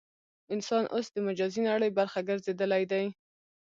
[0.53, 3.05] انسان اوس د مجازي نړۍ برخه ګرځېدلی دی.